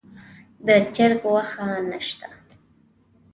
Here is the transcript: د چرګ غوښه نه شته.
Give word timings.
د 0.65 0.67
چرګ 0.95 1.21
غوښه 1.31 1.65
نه 1.89 1.99
شته. 2.07 2.27